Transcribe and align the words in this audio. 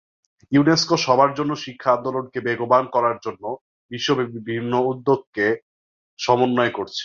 UNESCO 0.51 0.95
সবার 0.97 1.31
জন্য 1.33 1.51
শিক্ষা 1.55 1.89
আন্দোলনকে 1.93 2.39
বেগবান 2.41 2.83
করার 2.85 3.17
জন্যে 3.23 3.49
বিশ্বব্যাপী 3.91 4.39
বিভিন্ন 4.39 4.73
উদ্যোগকে 4.91 5.47
সমন্বয় 6.19 6.69
করছে। 6.69 6.99